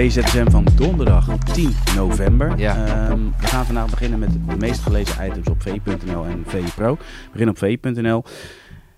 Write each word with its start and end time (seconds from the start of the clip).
VZSM 0.00 0.50
van 0.50 0.66
donderdag 0.74 1.38
10 1.52 1.76
november. 1.96 2.58
Ja. 2.58 2.86
Ehm, 2.86 3.18
we 3.38 3.46
gaan 3.46 3.66
vandaag 3.66 3.90
beginnen 3.90 4.18
met 4.18 4.32
de 4.32 4.56
meest 4.56 4.80
gelezen 4.80 5.26
items 5.26 5.48
op 5.48 5.62
VI.nl 5.62 6.24
en 6.24 6.44
VI 6.46 6.64
Pro. 6.74 6.94
We 6.94 7.28
beginnen 7.30 7.54
op 7.54 7.58
VI.nl. 7.58 8.24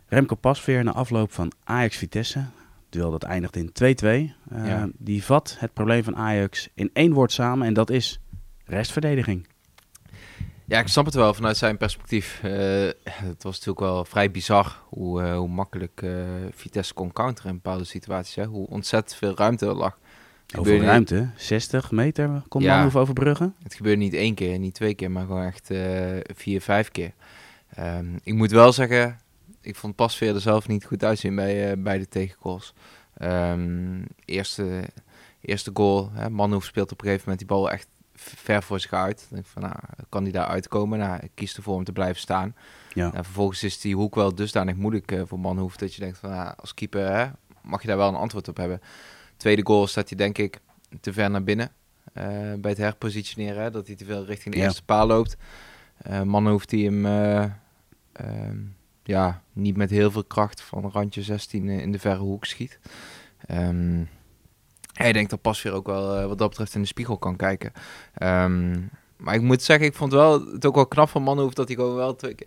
Remco 0.07 0.35
Pasveer 0.35 0.85
na 0.85 0.93
afloop 0.93 1.33
van 1.33 1.53
Ajax 1.65 1.97
Vitesse. 1.97 2.45
Duel 2.89 3.11
dat 3.11 3.23
eindigt 3.23 3.57
in 3.57 3.73
2-2. 3.73 4.35
Ehm, 4.51 4.67
Ja. 4.67 4.89
Die 4.99 5.25
vat 5.25 5.57
het 5.59 5.73
probleem 5.73 6.05
van 6.05 6.17
Ajax 6.17 6.69
in 6.75 6.91
één 6.93 7.13
woord 7.13 7.33
samen 7.33 7.67
en 7.67 7.75
dat 7.75 7.91
is 7.91 8.21
restverdediging. 8.65 9.47
Ja, 10.65 10.79
ik 10.79 10.89
snap 10.89 11.05
het 11.05 11.15
wel 11.15 11.35
vanuit 11.35 11.57
zijn 11.57 11.77
perspectief. 11.77 12.41
Eh, 12.43 12.53
het 13.03 13.43
was 13.43 13.53
natuurlijk 13.59 13.81
wel 13.81 14.05
vrij 14.05 14.31
bizar 14.31 14.77
hoe, 14.89 15.23
eh, 15.23 15.37
hoe 15.37 15.49
makkelijk 15.49 16.03
eh, 16.03 16.11
Vitesse 16.51 16.95
kon 16.95 17.13
counteren 17.13 17.51
in 17.51 17.57
bepaalde 17.63 17.85
situaties. 17.85 18.35
Hè? 18.35 18.45
Hoe 18.45 18.67
ontzettend 18.67 19.19
veel 19.19 19.37
ruimte 19.37 19.67
er 19.67 19.75
lag. 19.75 19.99
Over 20.59 20.73
gebeurde, 20.73 20.85
ruimte, 20.87 21.31
60 21.37 21.91
meter 21.91 22.43
kon 22.49 22.63
Ja. 22.63 22.83
hoeven 22.83 23.01
overbruggen. 23.01 23.55
het 23.63 23.75
gebeurde 23.75 23.99
niet 24.03 24.15
één 24.15 24.35
keer, 24.35 24.59
niet 24.59 24.75
twee 24.75 24.95
keer, 24.95 25.11
maar 25.11 25.27
gewoon 25.27 25.45
echt 25.45 25.71
eh, 25.71 25.81
vier, 26.35 26.61
vijf 26.61 26.91
keer. 26.91 27.13
Ehm, 27.75 28.07
ik 28.23 28.35
moet 28.35 28.51
wel 28.51 28.73
zeggen, 28.73 29.19
ik 29.61 29.77
vond 29.77 29.95
Pasveer 29.97 30.35
er 30.35 30.41
zelf 30.41 30.69
niet 30.69 30.85
goed 30.85 31.05
uitzien 31.05 31.35
bij, 31.35 31.71
eh, 31.71 31.77
bij 31.83 31.99
de 31.99 32.09
tegengoals. 32.09 32.75
Ehm, 33.17 34.03
eerste, 34.25 34.83
eerste 35.41 35.71
goal, 35.75 36.11
hè, 36.13 36.31
Manhoef 36.31 36.65
speelt 36.65 36.93
op 36.93 36.99
een 37.01 37.07
gegeven 37.07 37.29
moment 37.29 37.49
die 37.49 37.57
bal 37.57 37.71
echt 37.71 37.87
ver 38.15 38.63
voor 38.63 38.81
zich 38.81 38.93
uit. 38.93 39.21
Ik 39.21 39.35
denk 39.35 39.47
van, 39.47 39.63
nou, 39.63 39.75
kan 40.09 40.23
hij 40.23 40.33
daar 40.33 40.47
uitkomen? 40.47 40.99
Nou, 40.99 41.19
ik 41.23 41.31
kies 41.35 41.57
ervoor 41.57 41.75
om 41.75 41.85
te 41.85 41.93
blijven 41.93 42.21
staan. 42.21 42.55
Ja. 42.95 43.11
Nou, 43.11 43.25
vervolgens 43.25 43.63
is 43.63 43.81
die 43.81 43.95
hoek 43.97 44.15
wel 44.15 44.35
dusdanig 44.35 44.75
moeilijk 44.75 45.13
eh, 45.13 45.23
voor 45.27 45.39
Manhoef 45.41 45.77
dat 45.77 45.95
je 45.95 46.01
denkt 46.01 46.19
van, 46.19 46.31
nou, 46.31 46.55
als 46.57 46.75
keeper 46.75 47.07
hè, 47.17 47.27
mag 47.63 47.81
je 47.83 47.89
daar 47.89 47.97
wel 47.97 48.09
een 48.09 48.15
antwoord 48.15 48.49
op 48.49 48.57
hebben. 48.57 48.81
Tweede 49.43 49.67
goal 49.67 49.87
staat 49.87 50.09
hij 50.09 50.19
denk 50.19 50.39
ik 50.39 50.59
te 51.01 51.13
ver 51.13 51.31
naar 51.31 51.43
binnen 51.45 51.71
eh, 52.13 52.25
bij 52.59 52.71
het 52.71 52.79
herpositioneren. 52.79 53.63
Hè, 53.63 53.71
dat 53.71 53.87
hij 53.87 53.97
te 53.97 54.05
veel 54.05 54.25
richting 54.25 54.55
de 54.55 54.61
Ja. 54.61 54.67
eerste 54.67 54.85
paal 54.85 55.07
loopt. 55.07 55.37
Eh 55.97 56.23
Manhoef 56.23 56.67
die 56.67 56.85
hem 56.85 57.07
eh, 57.07 57.45
ehm, 58.13 58.57
ja, 59.03 59.43
niet 59.53 59.77
met 59.77 59.91
heel 59.91 60.11
veel 60.11 60.25
kracht 60.25 60.61
van 60.61 60.91
randje 60.91 61.23
16 61.23 61.69
in 61.69 61.93
de 61.93 61.99
verre 61.99 62.19
hoek 62.21 62.45
schiet. 62.45 62.79
Ehm 63.47 64.05
hij 64.93 65.13
denkt 65.13 65.31
dat 65.31 65.41
Pasveer 65.41 65.73
ook 65.73 65.87
wel 65.87 66.29
wat 66.29 66.39
dat 66.39 66.49
betreft 66.49 66.75
in 66.75 66.81
de 66.81 66.87
spiegel 66.87 67.19
kan 67.19 67.37
kijken. 67.37 67.73
Ehm, 68.15 68.81
maar 69.17 69.35
ik 69.35 69.41
moet 69.41 69.63
zeggen, 69.63 69.87
ik 69.87 69.95
vond 69.95 70.13
wel 70.13 70.47
het 70.53 70.67
ook 70.67 70.75
wel 70.75 70.87
knap 70.87 71.09
van 71.09 71.23
Manhoef 71.23 71.55
dat 71.55 71.67
hij 71.69 71.77
gewoon 71.77 71.95
wel 71.95 72.17
twee 72.17 72.35
keer... 72.35 72.47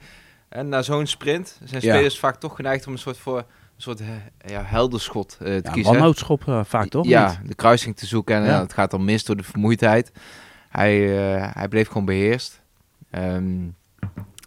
En 0.49 0.69
na 0.69 0.81
zo'n 0.81 1.05
sprint 1.07 1.59
zijn 1.63 1.81
Ja. 1.83 1.93
spelers 1.93 2.19
vaak 2.19 2.35
toch 2.39 2.55
geneigd 2.55 2.87
om 2.87 2.93
een 2.93 2.99
soort 2.99 3.17
voor 3.17 3.45
soort 3.77 3.99
eh, 3.99 4.07
ja, 4.45 4.61
helderschot 4.65 5.37
eh, 5.39 5.45
te 5.45 5.61
Ja, 5.63 5.71
kiezen. 5.71 5.93
wanhoopschop 5.93 6.47
eh, 6.47 6.63
vaak 6.63 6.87
toch? 6.89 7.05
Ja, 7.07 7.27
Niet? 7.39 7.47
de 7.49 7.55
kruising 7.55 7.95
te 7.95 8.05
zoeken 8.05 8.35
en 8.35 8.43
Ja. 8.43 8.59
het 8.61 8.73
gaat 8.73 8.91
dan 8.91 9.05
mis 9.05 9.23
door 9.25 9.35
de 9.37 9.43
vermoeidheid. 9.43 10.11
Hij, 10.69 10.97
hij 11.53 11.67
bleef 11.67 11.87
gewoon 11.87 12.05
beheerst. 12.05 12.61
Ehm, 13.09 13.63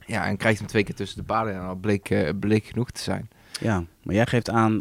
ja, 0.06 0.27
en 0.27 0.37
krijgt 0.37 0.59
hem 0.59 0.69
twee 0.69 0.84
keer 0.84 0.95
tussen 0.95 1.19
de 1.19 1.25
paden 1.25 1.55
en 1.55 1.67
dat 1.67 1.81
bleek, 1.81 2.34
bleek 2.41 2.65
genoeg 2.67 2.91
te 2.91 3.03
zijn. 3.03 3.29
Ja, 3.61 3.84
maar 4.03 4.15
jij 4.15 4.27
geeft 4.27 4.51
aan 4.51 4.79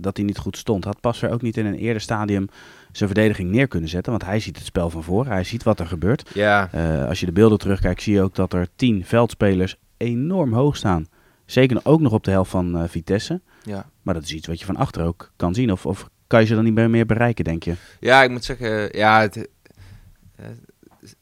dat 0.00 0.16
hij 0.16 0.26
niet 0.26 0.38
goed 0.38 0.56
stond. 0.56 0.84
Had 0.84 1.00
Pasveer 1.00 1.30
ook 1.30 1.42
niet 1.42 1.56
in 1.56 1.66
een 1.66 1.74
eerder 1.74 2.02
stadium 2.02 2.48
zijn 2.92 3.08
verdediging 3.10 3.50
neer 3.50 3.68
kunnen 3.68 3.88
zetten? 3.88 4.12
Want 4.12 4.24
hij 4.24 4.40
ziet 4.40 4.56
het 4.56 4.66
spel 4.66 4.90
van 4.90 5.02
voor, 5.02 5.26
hij 5.26 5.44
ziet 5.44 5.62
wat 5.62 5.80
er 5.80 5.86
gebeurt. 5.86 6.30
Ja, 6.34 6.68
als 7.08 7.20
je 7.20 7.26
de 7.26 7.32
beelden 7.32 7.58
terugkijkt, 7.58 8.02
zie 8.02 8.14
je 8.14 8.22
ook 8.22 8.34
dat 8.34 8.52
er 8.52 8.68
tien 8.76 9.04
veldspelers 9.04 9.76
enorm 9.96 10.52
hoog 10.52 10.76
staan. 10.76 11.06
Zeker 11.44 11.80
ook 11.82 12.00
nog 12.00 12.12
op 12.12 12.24
de 12.24 12.30
helft 12.30 12.50
van 12.50 12.88
Vitesse. 12.88 13.40
Ja. 13.66 13.90
Maar 14.02 14.14
dat 14.14 14.22
is 14.22 14.32
iets 14.32 14.46
wat 14.46 14.60
je 14.60 14.66
van 14.66 14.76
achter 14.76 15.04
ook 15.04 15.32
kan 15.36 15.54
zien. 15.54 15.72
Of, 15.72 15.86
of 15.86 16.08
kan 16.26 16.40
je 16.40 16.46
ze 16.46 16.54
dan 16.54 16.64
niet 16.64 16.88
meer, 16.88 17.06
bereiken, 17.06 17.44
denk 17.44 17.62
je? 17.62 17.74
ja, 18.00 18.22
ik 18.22 18.30
moet 18.30 18.44
zeggen, 18.44 18.98
ja, 18.98 19.20
het, 19.20 19.48
eh, 20.36 20.46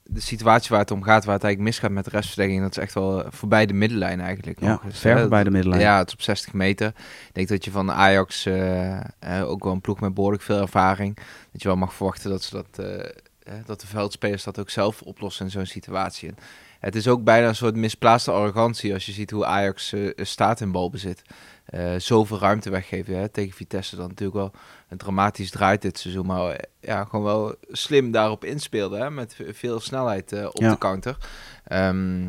de 0.03 0.21
situatie 0.21 0.69
waar 0.71 0.81
het 0.81 0.91
om 0.91 1.03
gaat, 1.03 1.25
waar 1.25 1.35
het 1.35 1.45
eigenlijk 1.45 1.75
misgaat 1.75 1.91
met 1.91 2.05
de 2.05 2.11
restverdediging, 2.11 2.63
dat 2.63 2.77
is 2.77 2.83
echt 2.83 2.95
wel 2.95 3.25
voorbij 3.29 3.67
de 3.67 3.73
middenlijn 3.73 4.21
eigenlijk. 4.21 4.61
Ja, 4.61 4.69
nog. 4.69 4.83
Dus, 4.83 4.99
ver 4.99 5.19
voorbij 5.19 5.45
de 5.45 5.51
middenlijn. 5.51 5.83
Ja, 5.83 5.99
het 5.99 6.09
is 6.09 6.15
op 6.15 6.23
60 6.23 6.53
meter. 6.53 6.89
Ik 7.29 7.31
denk 7.33 7.49
dat 7.49 7.65
je 7.65 7.71
van 7.71 7.93
Ajax, 7.93 8.47
eh, 8.47 8.97
eh, 9.01 9.05
ook 9.45 9.65
wel 9.65 9.73
een 9.73 9.81
ploeg 9.81 10.01
met 10.01 10.15
behoorlijk 10.15 10.43
veel 10.43 10.61
ervaring, 10.61 11.17
dat 11.53 11.63
je 11.63 11.69
wel 11.69 11.77
mag 11.77 11.95
verwachten 11.95 12.31
dat, 12.31 12.43
ze 12.43 12.55
dat, 12.55 12.79
eh, 12.79 13.05
eh, 13.45 13.55
dat 13.67 13.81
de 13.81 13.87
veldspelers 13.87 14.45
dat 14.45 14.59
ook 14.59 14.71
zelf 14.71 15.03
oplossen 15.03 15.45
in 15.45 15.51
zo'n 15.51 15.67
situatie. 15.67 16.29
En 16.29 16.37
het 16.81 16.95
is 16.95 17.09
ook 17.09 17.25
bijna 17.25 17.49
een 17.49 17.55
soort 17.55 17.77
misplaatste 17.77 18.31
arrogantie 18.31 18.93
als 18.93 19.07
je 19.07 19.13
ziet 19.13 19.31
hoe 19.31 19.45
Ajax 19.45 19.93
eh, 19.93 20.11
staat 20.17 20.61
in 20.61 20.73
balbezit. 20.73 21.23
Eh 21.65 21.95
zoveel 21.99 22.39
ruimte 22.39 22.71
weggeven 22.71 23.17
hè, 23.19 23.29
tegen 23.29 23.57
Vitesse 23.57 23.97
dan 23.97 24.09
natuurlijk 24.09 24.39
wel 24.39 24.53
dramatisch 24.97 25.51
draait 25.51 25.83
dit 25.83 25.99
seizoen. 25.99 26.27
Maar 26.27 26.51
eh, 26.51 26.59
ja, 26.81 27.05
gewoon 27.05 27.25
wel 27.25 27.55
slim 27.71 28.11
daarop 28.11 28.45
inspeelde 28.45 28.97
hè, 28.99 29.11
met 29.11 29.35
ve- 29.35 29.55
veel 29.55 29.81
snelheid 29.81 30.33
eh, 30.33 30.47
op 30.47 30.61
Ja. 30.61 30.71
de 30.71 30.79
counter. 30.79 31.17
Ehm, 31.65 32.29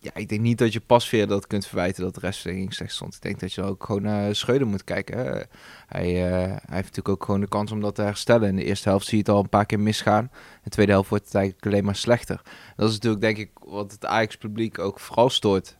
ja, 0.00 0.10
ik 0.14 0.28
denk 0.28 0.40
niet 0.40 0.58
dat 0.58 0.72
je 0.72 0.80
Pasveer 0.80 1.26
dat 1.26 1.46
kunt 1.46 1.66
verwijten 1.66 2.02
dat 2.02 2.14
de 2.14 2.20
restverdediging 2.20 2.74
slecht 2.74 2.92
stond. 2.92 3.14
Ik 3.14 3.22
denk 3.22 3.40
dat 3.40 3.52
je 3.52 3.62
ook 3.62 3.84
gewoon 3.84 4.02
naar 4.02 4.34
Schreuder 4.34 4.66
moet 4.66 4.84
kijken. 4.84 5.18
Hè. 5.18 5.42
Hij, 5.86 6.12
hij 6.12 6.48
heeft 6.50 6.68
natuurlijk 6.96 7.08
ook 7.08 7.24
gewoon 7.24 7.40
de 7.40 7.48
kans 7.48 7.72
om 7.72 7.80
dat 7.80 7.94
te 7.94 8.02
herstellen. 8.02 8.48
In 8.48 8.56
de 8.56 8.64
eerste 8.64 8.88
helft 8.88 9.06
zie 9.06 9.16
je 9.18 9.22
het 9.24 9.32
al 9.32 9.40
een 9.42 9.48
paar 9.48 9.66
keer 9.66 9.80
misgaan. 9.80 10.22
In 10.32 10.60
de 10.62 10.70
tweede 10.70 10.92
helft 10.92 11.08
wordt 11.08 11.24
het 11.24 11.34
eigenlijk 11.34 11.66
alleen 11.66 11.84
maar 11.84 11.96
slechter. 11.96 12.40
Dat 12.76 12.88
is 12.88 12.94
natuurlijk 12.94 13.22
denk 13.22 13.36
ik 13.36 13.50
wat 13.64 13.92
het 13.92 14.04
Ajax-publiek 14.06 14.78
ook 14.78 15.00
vooral 15.00 15.30
stoort 15.30 15.76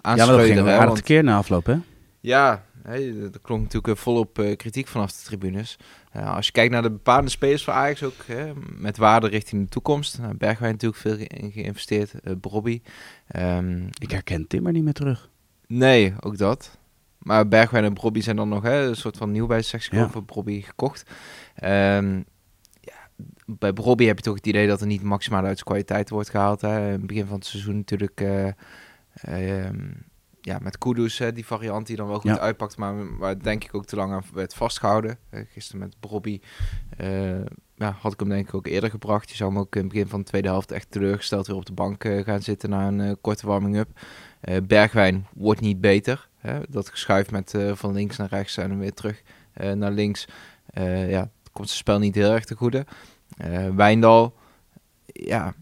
aan 0.00 0.16
ja, 0.16 0.26
maar 0.26 0.36
dat 0.36 0.46
ging 0.46 0.60
want- 0.64 0.96
tekeer 0.96 1.24
na 1.24 1.36
afloop, 1.36 1.66
hè? 1.66 1.76
ja, 2.20 2.64
hè, 2.82 2.94
er 3.32 3.40
klonk 3.42 3.62
natuurlijk 3.62 3.94
eh, 3.96 4.02
volop 4.02 4.38
eh, 4.38 4.56
kritiek 4.56 4.86
vanaf 4.88 5.12
de 5.12 5.22
tribunes. 5.24 5.76
Als 6.12 6.46
je 6.46 6.52
kijkt 6.52 6.72
naar 6.72 6.82
de 6.82 6.90
bepaalde 6.90 7.28
spelers 7.28 7.64
van 7.64 7.74
Ajax 7.74 8.02
ook, 8.02 8.24
hè, 8.26 8.52
met 8.76 8.96
waarde 8.96 9.28
richting 9.28 9.62
de 9.62 9.68
toekomst. 9.68 10.18
Nou, 10.18 10.34
Bergwijn 10.36 10.72
natuurlijk 10.72 11.00
veel 11.00 11.16
in 11.16 11.50
geïnvesteerd, 11.52 12.12
uh. 12.24 12.78
Ehm, 13.28 13.86
Ik 13.98 14.10
herken 14.10 14.46
Timmer 14.46 14.72
niet 14.72 14.84
meer 14.84 14.92
terug. 14.92 15.30
nee, 15.66 16.14
ook 16.20 16.38
dat. 16.38 16.78
Maar 17.18 17.48
Bergwijn 17.48 17.84
en 17.84 17.94
Brobby 17.94 18.20
zijn 18.20 18.36
dan 18.36 18.48
nog 18.48 18.62
hè, 18.62 18.86
een 18.88 18.96
soort 18.96 19.16
van 19.16 19.30
nieuw 19.30 19.46
bij 19.46 19.56
de 19.58 19.62
sectie 19.64 19.98
Ja. 19.98 20.08
voor 20.08 20.24
Brobby 20.24 20.62
gekocht. 20.62 21.10
Ehm, 21.54 22.16
ja, 22.80 23.08
bij 23.46 23.72
Brobby 23.72 24.04
heb 24.04 24.16
je 24.16 24.22
toch 24.24 24.34
het 24.34 24.46
idee 24.46 24.66
dat 24.66 24.80
er 24.80 24.86
niet 24.86 25.02
maximaal 25.02 25.44
uit 25.44 25.54
zijn 25.54 25.64
kwaliteit 25.66 26.10
wordt 26.10 26.30
gehaald. 26.30 26.60
Hè. 26.60 26.84
In 26.86 26.92
het 26.92 27.06
begin 27.06 27.26
van 27.26 27.36
het 27.36 27.46
seizoen 27.46 27.76
natuurlijk 27.76 28.20
ja, 30.40 30.58
met 30.62 30.78
Kudus, 30.78 31.18
hè, 31.18 31.32
die 31.32 31.46
variant 31.46 31.86
die 31.86 31.96
dan 31.96 32.08
wel 32.08 32.20
goed 32.20 32.30
Ja. 32.30 32.38
uitpakt, 32.38 32.76
maar 32.76 33.18
waar 33.18 33.42
denk 33.42 33.64
ik 33.64 33.74
ook 33.74 33.86
te 33.86 33.96
lang 33.96 34.12
aan 34.12 34.22
werd 34.32 34.54
vastgehouden. 34.54 35.18
Eh, 35.30 35.40
gisteren 35.52 35.80
met 35.80 35.96
Brobby 36.00 36.40
eh, 36.96 37.44
ja, 37.74 37.96
had 38.00 38.12
ik 38.12 38.20
hem 38.20 38.28
denk 38.28 38.48
ik 38.48 38.54
ook 38.54 38.66
eerder 38.66 38.90
gebracht. 38.90 39.30
Je 39.30 39.36
zou 39.36 39.50
hem 39.50 39.58
ook 39.58 39.74
in 39.74 39.80
het 39.82 39.90
begin 39.92 40.08
van 40.08 40.20
de 40.20 40.26
tweede 40.26 40.48
helft 40.48 40.72
echt 40.72 40.90
teleurgesteld 40.90 41.46
weer 41.46 41.56
op 41.56 41.66
de 41.66 41.72
bank 41.72 42.04
eh, 42.04 42.24
gaan 42.24 42.42
zitten 42.42 42.70
na 42.70 42.88
een 42.88 43.20
korte 43.20 43.46
warming-up. 43.46 43.88
Bergwijn 44.62 45.26
wordt 45.34 45.60
niet 45.60 45.80
beter. 45.80 46.28
Hè? 46.36 46.60
Dat 46.68 46.88
geschuif 46.88 47.30
met 47.30 47.54
van 47.72 47.92
links 47.92 48.16
naar 48.16 48.28
rechts 48.28 48.56
en 48.56 48.78
weer 48.78 48.92
terug 48.94 49.22
naar 49.74 49.90
links. 49.92 50.26
Ja, 51.08 51.30
komt 51.52 51.66
zijn 51.66 51.78
spel 51.78 51.98
niet 51.98 52.14
heel 52.14 52.32
erg 52.32 52.44
te 52.44 52.54
goede. 52.56 52.86
Wijndal, 53.74 54.34
ja, 55.06 55.54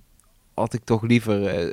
had 0.55 0.73
ik 0.75 0.85
toch 0.85 1.03
liever 1.03 1.73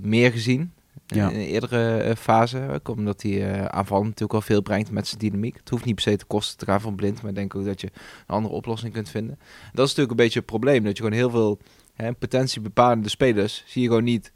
meer 0.00 0.30
gezien. 0.32 0.72
Ja. 1.06 1.28
In 1.28 1.34
een 1.34 1.46
eerdere 1.46 1.96
eh, 1.98 2.16
fase. 2.16 2.68
Ook 2.72 2.88
omdat 2.88 3.22
hij 3.22 3.52
eh 3.52 3.64
aanval 3.64 4.02
natuurlijk 4.02 4.32
al 4.34 4.40
veel 4.40 4.62
brengt 4.62 4.90
met 4.90 5.06
zijn 5.06 5.18
dynamiek. 5.20 5.56
Het 5.56 5.68
hoeft 5.68 5.84
niet 5.84 5.94
per 5.94 6.02
se 6.04 6.16
te 6.16 6.24
kosten 6.24 6.58
te 6.58 6.64
gaan 6.64 6.80
van 6.80 6.94
blind. 6.96 7.20
Maar 7.22 7.30
ik 7.30 7.36
denk 7.36 7.54
ook 7.54 7.64
dat 7.64 7.80
je 7.80 7.86
een 7.86 8.34
andere 8.34 8.54
oplossing 8.54 8.92
kunt 8.92 9.08
vinden. 9.08 9.38
Dat 9.72 9.84
is 9.86 9.94
natuurlijk 9.94 10.10
een 10.10 10.16
beetje 10.24 10.38
het 10.38 10.48
probleem. 10.48 10.84
Dat 10.84 10.96
je 10.96 11.02
gewoon 11.02 11.18
heel 11.18 11.30
veel 11.30 11.58
hè, 11.94 12.12
potentie 12.14 12.60
bepalende 12.60 13.08
spelers. 13.08 13.62
zie 13.66 13.82
je 13.82 13.88
gewoon 13.88 14.04
niet 14.04 14.32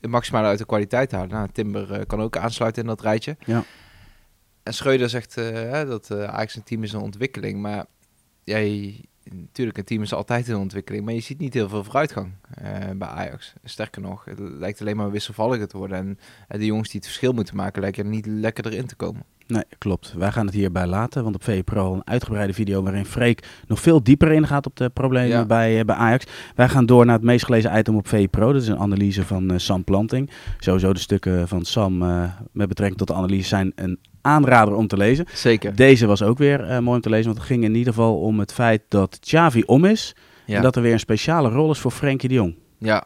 het 0.00 0.10
maximale 0.10 0.46
uit 0.46 0.58
de 0.58 0.66
kwaliteit 0.66 1.12
halen. 1.12 1.28
Nou, 1.28 1.48
Timber 1.52 1.92
eh, 1.92 2.06
kan 2.06 2.20
ook 2.20 2.36
aansluiten 2.36 2.82
in 2.82 2.88
dat 2.88 3.00
rijtje. 3.00 3.36
Ja. 3.46 3.64
En 4.62 4.74
Schreuder 4.74 5.08
zegt 5.08 5.34
dat 5.86 6.10
eh 6.10 6.24
Ajax 6.24 6.56
een 6.56 6.62
team 6.62 6.82
is 6.82 6.92
een 6.92 7.00
ontwikkeling. 7.00 7.60
Maar 7.60 7.84
ja, 8.44 8.56
je- 8.56 9.08
natuurlijk, 9.34 9.78
een 9.78 9.84
team 9.84 10.02
is 10.02 10.12
altijd 10.12 10.48
in 10.48 10.56
ontwikkeling. 10.56 11.04
Maar 11.04 11.14
je 11.14 11.20
ziet 11.20 11.38
niet 11.38 11.54
heel 11.54 11.68
veel 11.68 11.84
vooruitgang 11.84 12.32
eh, 12.54 12.90
bij 12.94 13.08
Ajax. 13.08 13.52
Sterker 13.64 14.02
nog, 14.02 14.24
het 14.24 14.38
lijkt 14.38 14.80
alleen 14.80 14.96
maar 14.96 15.10
wisselvalliger 15.10 15.68
te 15.68 15.76
worden. 15.76 15.96
En 15.96 16.18
eh, 16.48 16.58
de 16.58 16.66
jongens 16.66 16.88
die 16.88 17.00
het 17.00 17.08
verschil 17.08 17.32
moeten 17.32 17.56
maken, 17.56 17.80
lijken 17.80 18.04
er 18.04 18.10
niet 18.10 18.26
lekker 18.26 18.66
erin 18.66 18.86
te 18.86 18.94
komen. 18.96 19.22
Nee, 19.50 19.62
klopt. 19.78 20.14
Wij 20.18 20.32
gaan 20.32 20.46
het 20.46 20.54
hierbij 20.54 20.86
laten, 20.86 21.22
want 21.22 21.34
op 21.34 21.44
VPRO 21.44 21.94
een 21.94 22.02
uitgebreide 22.04 22.52
video 22.52 22.82
waarin 22.82 23.04
Freek 23.04 23.48
nog 23.66 23.80
veel 23.80 24.02
dieper 24.02 24.32
ingaat 24.32 24.66
op 24.66 24.76
de 24.76 24.88
problemen 24.88 25.28
Ja. 25.28 25.44
bij, 25.44 25.78
eh, 25.78 25.84
bij 25.84 25.96
Ajax. 25.96 26.24
Wij 26.54 26.68
gaan 26.68 26.86
door 26.86 27.04
naar 27.04 27.14
het 27.14 27.24
meest 27.24 27.44
gelezen 27.44 27.78
item 27.78 27.96
op 27.96 28.08
VPRO. 28.08 28.52
Dat 28.52 28.62
is 28.62 28.68
een 28.68 28.78
analyse 28.78 29.24
van 29.26 29.50
eh, 29.50 29.58
Sam 29.58 29.84
Planting. 29.84 30.30
Sowieso 30.58 30.92
de 30.92 30.98
stukken 30.98 31.48
van 31.48 31.64
Sam 31.64 32.02
eh, 32.02 32.22
met 32.52 32.68
betrekking 32.68 32.98
tot 32.98 33.08
de 33.08 33.14
analyse 33.14 33.48
zijn 33.48 33.72
een 33.74 33.98
aanrader 34.20 34.74
om 34.74 34.86
te 34.86 34.96
lezen. 34.96 35.24
Zeker. 35.34 35.76
Deze 35.76 36.06
was 36.06 36.22
ook 36.22 36.38
weer 36.38 36.60
mooi 36.82 36.96
om 36.96 37.00
te 37.00 37.10
lezen, 37.10 37.26
want 37.26 37.38
het 37.38 37.46
ging 37.46 37.64
in 37.64 37.74
ieder 37.74 37.92
geval 37.92 38.20
om 38.20 38.38
het 38.38 38.52
feit 38.52 38.82
dat 38.88 39.18
Xavi 39.20 39.62
om 39.66 39.84
is. 39.84 40.16
Ja. 40.46 40.56
En 40.56 40.62
dat 40.62 40.76
er 40.76 40.82
weer 40.82 40.92
een 40.92 40.98
speciale 40.98 41.48
rol 41.48 41.70
is 41.70 41.78
voor 41.78 41.90
Frenkie 41.90 42.28
de 42.28 42.34
Jong. 42.34 42.54
Ja. 42.78 43.04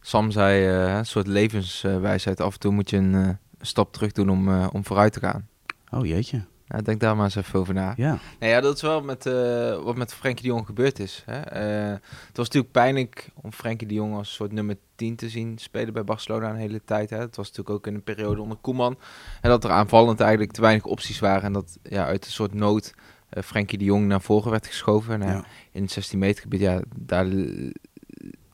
Sam 0.00 0.30
zei 0.30 0.66
een 0.98 1.06
soort 1.06 1.26
levenswijsheid. 1.26 2.40
Af 2.40 2.52
en 2.52 2.60
toe 2.60 2.72
moet 2.72 2.90
je 2.90 2.96
een 2.96 3.38
stap 3.66 3.92
terug 3.92 4.12
doen 4.12 4.28
om, 4.28 4.48
eh, 4.48 4.66
om 4.72 4.84
vooruit 4.84 5.12
te 5.12 5.20
gaan. 5.20 5.48
Oh 5.90 6.06
jeetje. 6.06 6.44
Nou, 6.72 6.84
denk 6.84 7.00
daar 7.00 7.16
maar 7.16 7.24
eens 7.24 7.34
even 7.34 7.58
over 7.58 7.74
na. 7.74 7.92
Ja. 7.96 8.18
Nou 8.38 8.52
ja, 8.52 8.60
dat 8.60 8.76
is 8.76 8.82
wel 8.82 9.02
met, 9.02 9.26
eh, 9.26 9.82
wat 9.82 9.96
met 9.96 10.14
Frenkie 10.14 10.42
de 10.42 10.48
Jong 10.48 10.66
gebeurd 10.66 10.98
is. 10.98 11.22
Hè? 11.26 11.40
Eh, 11.40 11.92
het 12.26 12.36
was 12.36 12.46
natuurlijk 12.46 12.72
pijnlijk 12.72 13.28
om 13.34 13.52
Frenkie 13.52 13.86
de 13.86 13.94
Jong 13.94 14.14
als 14.14 14.34
soort 14.34 14.52
nummer 14.52 14.76
10 14.94 15.16
te 15.16 15.28
zien 15.28 15.58
spelen 15.58 15.92
bij 15.92 16.04
Barcelona 16.04 16.50
een 16.50 16.56
hele 16.56 16.80
tijd. 16.84 17.10
Hè? 17.10 17.18
Het 17.18 17.36
was 17.36 17.46
natuurlijk 17.46 17.76
ook 17.76 17.86
in 17.86 17.94
een 17.94 18.02
periode 18.02 18.40
onder 18.40 18.56
Koeman. 18.60 18.98
En 19.40 19.50
dat 19.50 19.64
er 19.64 19.70
aanvallend 19.70 20.20
eigenlijk 20.20 20.52
te 20.52 20.60
weinig 20.60 20.84
opties 20.84 21.18
waren. 21.18 21.42
En 21.42 21.52
dat 21.52 21.78
ja, 21.82 22.06
uit 22.06 22.24
een 22.24 22.30
soort 22.30 22.54
nood 22.54 22.94
uh, 23.30 23.42
Frenkie 23.42 23.78
de 23.78 23.84
Jong 23.84 24.06
naar 24.06 24.22
voren 24.22 24.50
werd 24.50 24.66
geschoven. 24.66 25.22
Ja. 25.22 25.44
In 25.72 25.82
het 25.82 25.92
16 25.92 26.18
meter 26.18 26.42
gebied, 26.42 26.60
ja, 26.60 26.80
daar, 26.96 27.26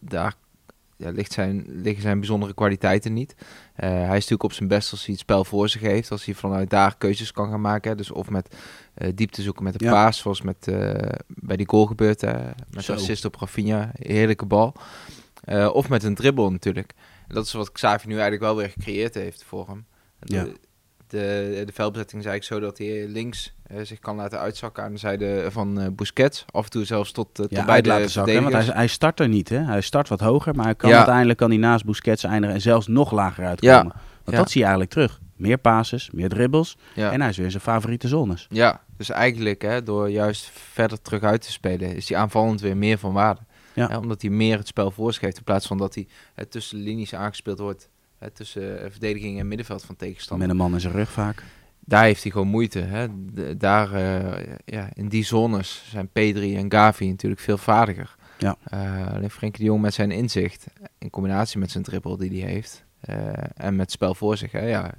daar 0.00 0.34
ja, 0.96 1.10
ligt 1.10 1.32
zijn, 1.32 1.64
liggen 1.68 2.02
zijn 2.02 2.18
bijzondere 2.18 2.54
kwaliteiten 2.54 3.12
niet. 3.12 3.34
Eh, 3.78 3.88
hij 3.90 4.02
is 4.02 4.08
natuurlijk 4.08 4.42
op 4.42 4.52
zijn 4.52 4.68
best 4.68 4.90
als 4.90 5.00
hij 5.04 5.10
het 5.12 5.20
spel 5.22 5.44
voor 5.44 5.68
zich 5.68 5.80
heeft. 5.80 6.10
Als 6.10 6.24
hij 6.24 6.34
vanuit 6.34 6.70
daar 6.70 6.96
keuzes 6.96 7.32
kan 7.32 7.50
gaan 7.50 7.60
maken. 7.60 7.90
Hè. 7.90 7.96
Dus 7.96 8.10
of 8.10 8.30
met 8.30 8.54
eh, 8.94 9.10
diepte 9.14 9.42
zoeken 9.42 9.64
met 9.64 9.78
de 9.78 9.84
Ja. 9.84 9.90
paas, 9.92 10.18
zoals 10.18 10.42
met, 10.42 10.68
eh, 10.68 11.12
bij 11.26 11.56
die 11.56 11.68
goal 11.68 11.86
gebeurt. 11.86 12.22
Met 12.22 12.84
Zo. 12.84 12.94
de 12.94 13.00
assist 13.00 13.24
op 13.24 13.34
Rafinha, 13.36 13.90
heerlijke 13.98 14.46
bal. 14.46 14.74
Of 15.72 15.88
met 15.88 16.02
een 16.02 16.14
dribbel 16.14 16.50
natuurlijk. 16.50 16.92
En 17.28 17.34
dat 17.34 17.44
is 17.44 17.52
wat 17.52 17.72
Xavi 17.72 18.06
nu 18.06 18.12
eigenlijk 18.12 18.42
wel 18.42 18.56
weer 18.56 18.68
gecreëerd 18.68 19.14
heeft 19.14 19.44
voor 19.44 19.66
hem. 19.68 19.86
Ja. 20.20 20.46
De, 21.10 21.62
de 21.66 21.72
veldbezetting 21.72 22.20
is 22.22 22.28
eigenlijk 22.28 22.62
zo 22.62 22.68
dat 22.68 22.78
hij 22.78 23.06
links 23.06 23.54
eh, 23.66 23.80
zich 23.82 23.98
kan 23.98 24.16
laten 24.16 24.38
uitzakken 24.38 24.82
aan 24.82 24.92
de 24.92 24.98
zijde 24.98 25.46
van 25.50 25.80
eh, 25.80 25.86
Busquets. 25.92 26.44
Af 26.50 26.64
en 26.64 26.70
toe 26.70 26.84
zelfs 26.84 27.12
tot, 27.12 27.40
uh, 27.40 27.46
Ja, 27.48 27.56
tot 27.56 27.66
bij 27.66 27.82
de 27.82 27.88
laten 27.88 28.10
zakken, 28.10 28.42
want 28.42 28.54
hij, 28.54 28.64
hij 28.64 28.86
start 28.86 29.20
er 29.20 29.28
niet. 29.28 29.48
Hè? 29.48 29.58
Hij 29.58 29.80
start 29.80 30.08
wat 30.08 30.20
hoger, 30.20 30.54
maar 30.54 30.64
hij 30.64 30.74
kan 30.74 30.90
Ja. 30.90 30.96
uiteindelijk 30.96 31.38
kan 31.38 31.48
hij 31.48 31.58
naast 31.58 31.84
Busquets 31.84 32.24
eindigen 32.24 32.54
en 32.54 32.62
zelfs 32.62 32.86
nog 32.86 33.12
lager 33.12 33.46
uitkomen. 33.46 33.92
Want 34.24 34.36
dat 34.36 34.50
zie 34.50 34.60
je 34.60 34.66
eigenlijk 34.66 34.90
terug. 34.90 35.20
Meer 35.36 35.58
passes, 35.58 36.10
meer 36.10 36.28
dribbles 36.28 36.76
en 36.94 37.20
hij 37.20 37.30
is 37.30 37.36
weer 37.36 37.50
zijn 37.50 37.62
favoriete 37.62 38.08
zones. 38.08 38.46
Ja, 38.50 38.80
dus 38.96 39.10
eigenlijk 39.10 39.62
hè, 39.62 39.82
door 39.82 40.10
juist 40.10 40.50
verder 40.52 41.02
terug 41.02 41.22
uit 41.22 41.42
te 41.42 41.52
spelen, 41.52 41.96
is 41.96 42.08
hij 42.08 42.18
aanvallend 42.18 42.60
weer 42.60 42.76
meer 42.76 42.98
van 42.98 43.12
waarde. 43.12 43.40
Ja. 43.74 43.88
Hè, 43.88 43.96
omdat 43.96 44.22
hij 44.22 44.30
meer 44.30 44.58
het 44.58 44.66
spel 44.66 44.90
voor 44.90 45.12
zich 45.12 45.22
heeft 45.22 45.36
in 45.36 45.44
plaats 45.44 45.66
van 45.66 45.78
dat 45.78 45.94
hij 45.94 46.06
tussen 46.48 46.78
de 46.78 46.84
linies 46.84 47.14
aangespeeld 47.14 47.58
wordt. 47.58 47.88
Hè, 48.18 48.30
tussen 48.30 48.82
eh, 48.82 48.90
verdediging 48.90 49.38
en 49.38 49.48
middenveld 49.48 49.84
van 49.84 49.96
tegenstander. 49.96 50.46
Met 50.46 50.56
een 50.56 50.62
man 50.62 50.72
in 50.72 50.80
zijn 50.80 50.92
rug 50.92 51.10
vaak. 51.10 51.44
Daar 51.80 52.04
heeft 52.04 52.22
hij 52.22 52.32
gewoon 52.32 52.48
moeite. 52.48 52.78
Hè. 52.78 53.06
Daar, 53.56 53.92
eh, 53.92 54.56
ja, 54.64 54.88
in 54.94 55.08
die 55.08 55.24
zones 55.24 55.84
zijn 55.90 56.08
Pedri 56.08 56.56
en 56.56 56.72
Gavi 56.72 57.08
natuurlijk 57.08 57.40
veel 57.40 57.58
vaardiger. 57.58 58.16
Ja. 58.38 58.56
Eh, 58.64 59.14
alleen 59.14 59.30
Frenkie 59.30 59.60
de 59.60 59.66
Jong 59.66 59.82
met 59.82 59.94
zijn 59.94 60.10
inzicht, 60.10 60.66
in 60.98 61.10
combinatie 61.10 61.58
met 61.58 61.70
zijn 61.70 61.84
dribbel 61.84 62.16
die 62.16 62.42
hij 62.42 62.50
heeft, 62.50 62.84
en 63.54 63.76
met 63.76 63.90
spel 63.90 64.14
voor 64.14 64.36
zich. 64.36 64.52
Hè, 64.52 64.66
ja. 64.66 64.94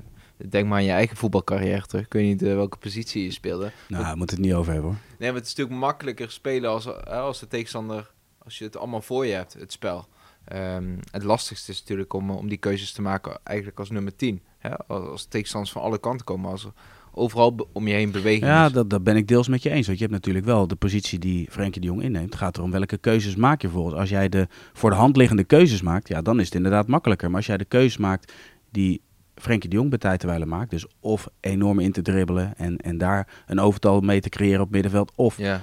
Denk 0.50 0.68
maar 0.68 0.78
aan 0.78 0.84
je 0.84 0.92
eigen 0.92 1.18
voetbalcarrière 1.18 1.86
terug. 1.86 2.06
Ik 2.06 2.14
weet 2.14 2.26
niet 2.26 2.42
welke 2.42 2.78
positie 2.78 3.24
je 3.24 3.32
speelde. 3.32 3.72
Nou, 3.88 4.04
daar 4.04 4.18
moet 4.18 4.32
het 4.32 4.40
niet 4.40 4.54
over 4.54 4.72
hebben 4.74 4.92
hoor. 4.92 5.00
Nee, 5.18 5.32
maar 5.32 5.40
het 5.40 5.48
is 5.48 5.56
natuurlijk 5.56 5.80
makkelijker 5.80 6.32
spelen 6.32 6.70
als, 6.70 7.06
als 7.06 7.40
de 7.40 7.48
tegenstander, 7.48 8.12
als 8.38 8.58
je 8.58 8.64
het 8.64 8.78
allemaal 8.78 9.02
voor 9.02 9.26
je 9.26 9.34
hebt, 9.34 9.54
het 9.54 9.72
spel. 9.72 10.08
Ehm, 10.50 10.98
het 11.12 11.24
lastigste 11.24 11.72
is 11.72 11.80
natuurlijk 11.80 12.14
om, 12.14 12.30
om 12.30 12.48
die 12.48 12.58
keuzes 12.58 12.92
te 12.92 13.02
maken 13.02 13.40
eigenlijk 13.44 13.80
als 13.80 13.90
nummer 13.90 14.16
10. 14.16 14.42
Hè? 14.58 14.78
Als, 14.78 15.08
als 15.08 15.26
tegenstanders 15.26 15.72
van 15.72 15.82
alle 15.82 16.00
kanten 16.00 16.26
komen, 16.26 16.52
als 16.52 16.64
er 16.64 16.72
overal 17.12 17.68
om 17.72 17.88
je 17.88 17.94
heen 17.94 18.12
beweging 18.12 18.44
Ja, 18.46 18.66
is. 18.66 18.72
dat, 18.72 18.90
dat 18.90 19.04
ben 19.04 19.16
ik 19.16 19.28
deels 19.28 19.48
met 19.48 19.64
je 19.64 19.70
eens. 19.70 19.86
Want 19.86 19.98
je 20.00 20.04
hebt 20.04 20.16
natuurlijk 20.16 20.46
wel 20.46 20.68
de 20.68 20.76
positie 20.76 21.20
die 21.20 21.48
Frenkie 21.52 21.82
de 21.82 21.88
Jong 21.88 22.02
inneemt. 22.04 22.26
Het 22.26 22.36
gaat 22.36 22.58
erom 22.58 22.72
welke 22.72 22.98
keuzes 22.98 23.36
maak 23.36 23.62
je 23.62 23.68
vervolgens. 23.68 24.00
Als 24.00 24.10
jij 24.10 24.30
de 24.30 24.48
voor 24.74 24.90
de 24.90 24.96
hand 24.96 25.18
liggende 25.18 25.44
keuzes 25.44 25.82
maakt, 25.82 26.08
ja, 26.08 26.22
dan 26.22 26.40
is 26.40 26.46
het 26.46 26.56
inderdaad 26.56 26.88
makkelijker. 26.88 27.28
Maar 27.28 27.38
als 27.38 27.46
jij 27.46 27.58
de 27.58 27.66
keuzes 27.66 27.98
maakt 27.98 28.34
die 28.72 29.02
Frenkie 29.36 29.70
de 29.70 29.76
Jong 29.76 29.90
bij 29.90 30.46
maakt, 30.46 30.70
dus 30.70 30.86
of 31.00 31.28
enorm 31.40 31.80
in 31.80 31.92
te 31.92 32.02
dribbelen 32.02 32.58
en, 32.58 32.78
en 32.78 32.98
daar 32.98 33.44
een 33.48 33.60
overtal 33.60 34.00
mee 34.02 34.22
te 34.22 34.30
creëren 34.30 34.62
op 34.62 34.72
middenveld, 34.72 35.12
of 35.16 35.38
Ja, 35.38 35.62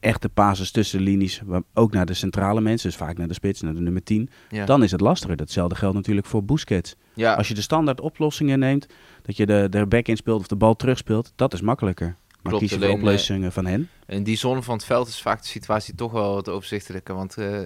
echte 0.00 0.28
passes 0.28 0.70
tussen 0.70 0.98
de 0.98 1.04
linies, 1.04 1.40
ook 1.74 1.92
naar 1.92 2.06
de 2.06 2.14
centrale 2.14 2.60
mensen, 2.60 2.88
dus 2.88 2.98
vaak 2.98 3.16
naar 3.18 3.28
de 3.28 3.34
spits, 3.34 3.60
naar 3.60 3.74
de 3.74 3.80
nummer 3.80 4.02
10, 4.02 4.30
ja. 4.50 4.64
dan 4.64 4.82
is 4.82 4.90
het 4.90 5.00
lastiger. 5.00 5.36
Datzelfde 5.36 5.74
geldt 5.74 5.94
natuurlijk 5.94 6.26
voor 6.26 6.44
Busquets. 6.44 6.96
ja. 7.14 7.34
Als 7.34 7.48
je 7.48 7.54
de 7.54 7.60
standaard 7.60 8.00
oplossingen 8.00 8.58
neemt, 8.58 8.86
dat 9.22 9.36
je 9.36 9.46
de, 9.46 9.66
de 9.70 9.86
back 9.86 10.06
in 10.06 10.16
speelt 10.16 10.40
of 10.40 10.46
de 10.46 10.56
bal 10.56 10.76
terugspeelt, 10.76 11.32
dat 11.36 11.52
is 11.52 11.60
makkelijker. 11.60 12.16
Maar 12.42 12.52
Klopt, 12.52 12.62
kies 12.62 12.70
je 12.72 12.78
voor 12.78 12.94
alleen, 12.94 13.04
oplossingen 13.04 13.52
van 13.52 13.66
hen? 13.66 13.88
In 14.06 14.22
die 14.22 14.36
zone 14.36 14.62
van 14.62 14.76
het 14.76 14.84
veld 14.84 15.08
is 15.08 15.22
vaak 15.22 15.40
de 15.40 15.46
situatie 15.48 15.94
toch 15.94 16.12
wel 16.12 16.34
wat 16.34 16.48
overzichtelijker. 16.48 17.14
Want 17.14 17.36
eh, 17.36 17.60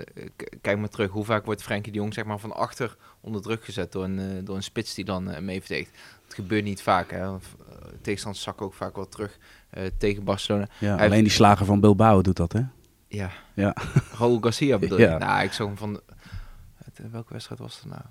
kijk 0.61 0.79
maar 0.79 0.89
terug, 0.89 1.11
hoe 1.11 1.25
vaak 1.25 1.45
wordt 1.45 1.63
Frenkie 1.63 1.93
de 1.93 1.99
Jong 1.99 2.15
zeg 2.15 2.25
maar, 2.25 2.39
van 2.39 2.53
achter 2.53 2.97
onder 3.21 3.43
druk 3.43 3.65
gezet 3.65 3.93
door 3.93 4.05
een, 4.05 4.19
eh, 4.19 4.45
door 4.45 4.57
een 4.57 4.63
spits 4.63 4.95
die 4.95 5.05
dan 5.05 5.31
eh, 5.31 5.43
mee 5.43 5.61
verdedigt. 5.61 5.91
Het 6.25 6.35
gebeurt 6.35 6.65
niet 6.65 6.83
vaak. 6.83 7.11
Hè. 7.11 7.19
Eh, 7.19 7.35
Tegenstanders 8.01 8.45
zakken 8.45 8.67
ook 8.67 8.75
vaak 8.75 8.97
wel 8.97 9.09
terug 9.09 9.39
eh, 9.39 9.39
tegen 9.99 10.25
Barcelona. 10.25 10.69
Ja, 10.79 10.97
alleen 10.97 11.23
die 11.23 11.33
slager 11.33 11.67
van 11.67 11.81
Bilbao 11.81 12.21
doet 12.23 12.37
dat, 12.37 12.53
hè? 12.53 12.63
Ja. 13.09 13.31
Ja. 13.55 13.75
Raúl 14.19 14.41
Garcia 14.41 14.79
bedoel 14.79 14.99
Ja. 14.99 15.19
Nou, 15.19 15.43
ik 15.45 15.53
zag 15.53 15.67
hem 15.67 15.77
van... 15.77 16.01
het- 16.85 16.99
eh, 16.99 17.05
welke 17.11 17.33
wedstrijd 17.33 17.61
was 17.61 17.75
het 17.81 17.85
nou? 17.89 18.03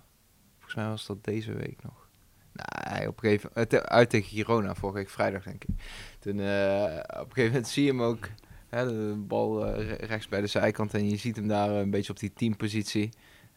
Volgens 0.56 0.76
mij 0.76 0.88
was 0.88 1.06
dat 1.06 1.24
deze 1.24 1.54
week 1.54 1.84
nog. 1.84 2.08
Nou, 2.54 2.68
hij 2.98 3.08
op 3.08 3.14
een 3.24 3.30
gegeven 3.30 3.50
moment... 3.54 3.86
Uit 3.88 4.10
tegen 4.10 4.30
Girona, 4.30 4.76
vorige 4.76 4.98
week 4.98 5.10
vrijdag, 5.10 5.44
denk 5.44 5.64
ik. 5.64 5.76
Toen, 6.20 6.40
eh, 6.40 6.84
op 7.10 7.28
een 7.28 7.34
gegeven 7.34 7.44
moment 7.52 7.68
zie 7.68 7.84
je 7.84 7.90
hem 7.90 8.02
ook... 8.02 8.28
Hè, 8.70 8.86
de 8.86 9.14
bal 9.18 9.66
eh, 9.66 9.88
re- 9.88 10.06
rechts 10.06 10.28
bij 10.28 10.42
de 10.42 10.48
zijkant 10.48 10.94
en 10.94 11.10
je 11.10 11.18
ziet 11.18 11.36
hem 11.36 11.48
daar 11.48 11.70
eh, 11.70 11.78
een 11.80 11.90
beetje 11.90 12.12
op 12.12 12.20
die 12.20 12.34
teampositie. 12.34 13.10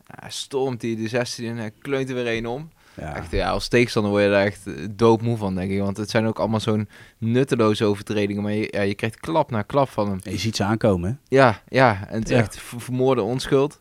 Nou, 0.07 0.31
stormt 0.31 0.83
hij 0.83 0.97
de 0.97 1.09
16 1.09 1.45
in 1.45 1.59
en 1.59 1.79
kleunt 1.79 2.09
er 2.09 2.15
weer 2.15 2.27
één 2.27 2.47
om. 2.47 2.71
Ja. 2.97 3.17
Echt, 3.17 3.31
ja, 3.31 3.51
als 3.51 3.69
tegenstander 3.69 4.11
word 4.13 4.25
je 4.25 4.31
daar 4.31 4.45
echt 4.45 4.67
eh, 4.67 4.75
doodmoe 4.91 5.37
van, 5.37 5.55
denk 5.55 5.71
ik. 5.71 5.81
Want 5.81 5.97
het 5.97 6.11
zijn 6.11 6.27
ook 6.27 6.39
allemaal 6.39 6.61
zo'n 6.61 6.89
nutteloze 7.19 7.85
overtredingen. 7.85 8.43
Maar 8.43 8.53
je, 8.53 8.69
ja, 8.71 8.81
je 8.81 8.95
krijgt 8.95 9.21
klap 9.21 9.51
na 9.51 9.63
klap 9.63 9.89
van 9.89 10.09
hem. 10.11 10.19
En 10.23 10.33
je 10.33 10.39
ziet 10.39 10.57
ze 10.57 10.65
aankomen, 10.65 11.11
hè? 11.11 11.37
Ja, 11.37 11.63
ja. 11.69 12.07
En 12.09 12.19
het 12.19 12.31
is 12.31 12.37
Ja. 12.37 12.43
echt 12.43 12.59
vermoorde 12.77 13.23
onschuld. 13.23 13.81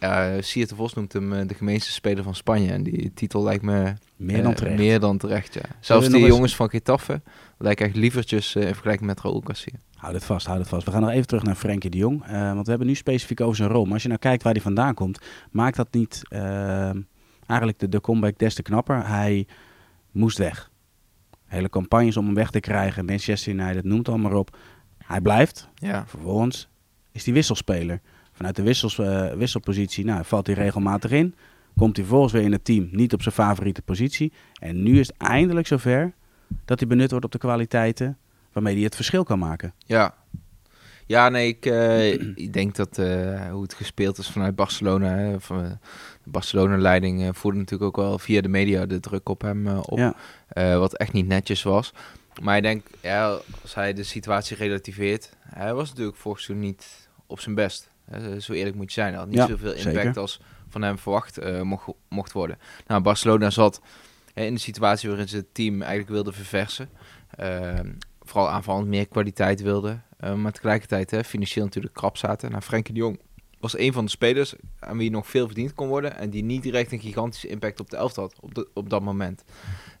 Ja, 0.00 0.40
Siert 0.42 0.68
de 0.68 0.74
Vos 0.74 0.94
noemt 0.94 1.12
hem 1.12 1.32
eh, 1.32 1.46
de 1.46 1.54
gemeenste 1.54 1.92
speler 1.92 2.24
van 2.24 2.34
Spanje. 2.34 2.72
En 2.72 2.82
die 2.82 3.12
titel 3.14 3.42
lijkt 3.42 3.62
me 3.62 3.92
Meer 4.16 4.42
dan 4.42 4.50
eh, 4.50 4.56
terecht. 4.56 4.76
meer 4.78 5.00
dan 5.00 5.18
terecht, 5.18 5.54
ja. 5.54 5.60
Zelfs 5.80 6.08
die 6.08 6.16
eens- 6.18 6.26
jongens 6.26 6.56
van 6.56 6.68
Getafe 6.70 7.20
lijken 7.58 7.86
echt 7.86 7.96
lievertjes 7.96 8.54
in 8.54 8.62
vergelijking 8.66 9.06
met 9.06 9.20
Raúl 9.20 9.42
Garcia. 9.44 9.74
Houd 9.96 10.14
het 10.14 10.24
vast, 10.24 10.46
houd 10.46 10.58
het 10.58 10.68
vast. 10.68 10.84
We 10.86 10.90
gaan 10.92 11.00
nog 11.00 11.10
even 11.10 11.26
terug 11.26 11.42
naar 11.42 11.54
Frenkie 11.54 11.90
de 11.90 11.96
Jong. 11.96 12.26
want 12.30 12.62
we 12.64 12.70
hebben 12.70 12.86
nu 12.86 12.94
specifiek 12.94 13.40
over 13.40 13.56
zijn 13.56 13.68
rol. 13.68 13.84
Maar 13.84 13.92
als 13.92 14.02
je 14.02 14.08
nou 14.08 14.20
kijkt 14.20 14.42
waar 14.42 14.52
hij 14.52 14.62
vandaan 14.62 14.94
komt, 14.94 15.18
maakt 15.50 15.76
dat 15.76 15.88
niet 15.90 16.22
eigenlijk 17.48 17.78
de, 17.78 17.88
de 17.88 18.00
comeback 18.00 18.38
des 18.38 18.54
te 18.54 18.62
knapper. 18.62 19.06
Hij 19.06 19.46
moest 20.10 20.38
weg. 20.38 20.70
Hele 21.46 21.68
campagnes 21.68 22.16
om 22.16 22.24
hem 22.24 22.34
weg 22.34 22.50
te 22.50 22.60
krijgen. 22.60 23.04
Manchester 23.04 23.52
United, 23.52 23.84
noemt 23.84 24.06
het 24.06 24.08
allemaal 24.08 24.38
op. 24.38 24.56
Hij 25.04 25.20
blijft. 25.20 25.68
Ja, 25.74 26.06
Vervolgens 26.06 26.68
is 27.12 27.24
hij 27.24 27.34
wisselspeler. 27.34 28.00
Vanuit 28.32 28.56
de 28.56 28.62
wissels, 28.62 28.98
eh, 28.98 29.32
wisselpositie 29.32 30.04
nou, 30.04 30.24
valt 30.24 30.46
hij 30.46 30.54
regelmatig 30.56 31.10
in. 31.10 31.34
Komt 31.76 31.96
hij 31.96 32.04
vervolgens 32.04 32.32
weer 32.32 32.42
in 32.42 32.52
het 32.52 32.64
team, 32.64 32.88
niet 32.90 33.12
op 33.12 33.22
zijn 33.22 33.34
favoriete 33.34 33.82
positie. 33.82 34.32
En 34.60 34.82
nu 34.82 34.98
is 34.98 35.06
het 35.06 35.16
eindelijk 35.16 35.66
zover 35.66 36.12
dat 36.64 36.78
hij 36.78 36.88
benut 36.88 37.10
wordt 37.10 37.24
op 37.24 37.32
de 37.32 37.38
kwaliteiten 37.38 38.18
waarmee 38.52 38.74
hij 38.74 38.82
het 38.82 38.94
verschil 38.94 39.24
kan 39.24 39.38
maken. 39.38 39.74
ja. 39.86 40.14
Ja, 41.08 41.28
nee, 41.28 41.48
ik, 41.48 41.66
eh, 41.66 42.12
ik 42.34 42.52
denk 42.52 42.76
dat 42.76 42.98
eh, 42.98 43.50
hoe 43.50 43.62
het 43.62 43.74
gespeeld 43.74 44.18
is 44.18 44.28
vanuit 44.30 44.54
Barcelona. 44.54 45.16
Hè, 45.16 45.40
van, 45.40 45.64
eh, 45.64 45.70
de 46.22 46.30
Barcelona-leiding 46.30 47.36
voerde 47.36 47.58
natuurlijk 47.58 47.96
ook 47.98 48.04
wel 48.06 48.18
via 48.18 48.40
de 48.40 48.48
media 48.48 48.86
de 48.86 49.00
druk 49.00 49.28
op 49.28 49.40
hem 49.40 49.68
op. 49.68 49.98
Ja. 49.98 50.14
Wat 50.78 50.96
echt 50.96 51.12
niet 51.12 51.26
netjes 51.26 51.62
was. 51.62 51.92
Maar 52.42 52.56
ik 52.56 52.62
denk, 52.62 52.86
ja, 53.00 53.38
als 53.62 53.74
hij 53.74 53.92
de 53.92 54.02
situatie 54.02 54.56
relativeert. 54.56 55.32
Hij 55.40 55.74
was 55.74 55.88
natuurlijk 55.88 56.16
vorig 56.16 56.40
seizoen 56.40 56.66
niet 56.66 57.08
op 57.26 57.40
zijn 57.40 57.54
best. 57.54 57.90
Zo 58.38 58.52
eerlijk 58.52 58.76
moet 58.76 58.92
je 58.92 59.00
zijn. 59.00 59.08
Hij 59.08 59.18
had 59.18 59.28
niet 59.28 59.36
Ja, 59.36 59.46
zoveel 59.46 59.72
impact 59.72 59.94
zeker. 59.94 60.20
als 60.20 60.40
van 60.68 60.82
hem 60.82 60.98
verwacht 60.98 61.62
mocht, 61.62 61.86
mocht 62.08 62.32
worden. 62.32 62.58
Nou, 62.86 63.02
Barcelona 63.02 63.50
zat 63.50 63.80
in 64.34 64.54
de 64.54 64.60
situatie 64.60 65.08
waarin 65.08 65.28
ze 65.28 65.36
het 65.36 65.54
team 65.54 65.80
eigenlijk 65.80 66.10
wilden 66.10 66.34
verversen. 66.34 66.88
Ehm, 67.36 67.92
vooral 68.22 68.50
aanvallend 68.50 68.88
meer 68.88 69.08
kwaliteit 69.08 69.62
wilden. 69.62 70.02
Eh, 70.18 70.34
maar 70.34 70.52
tegelijkertijd 70.52 71.10
hè, 71.10 71.24
financieel 71.24 71.64
natuurlijk 71.64 71.94
krap 71.94 72.16
zaten. 72.16 72.50
Nou, 72.50 72.62
Frenkie 72.62 72.94
de 72.94 73.00
Jong 73.00 73.20
was 73.60 73.78
een 73.78 73.92
van 73.92 74.04
de 74.04 74.10
spelers 74.10 74.54
aan 74.78 74.98
wie 74.98 75.10
nog 75.10 75.26
veel 75.26 75.46
verdiend 75.46 75.74
kon 75.74 75.88
worden. 75.88 76.16
En 76.16 76.30
die 76.30 76.44
niet 76.44 76.62
direct 76.62 76.92
een 76.92 77.00
gigantische 77.00 77.48
impact 77.48 77.80
op 77.80 77.90
de 77.90 77.96
elftal 77.96 78.24
had 78.24 78.40
op, 78.40 78.68
op 78.74 78.90
dat 78.90 79.02
moment. 79.02 79.44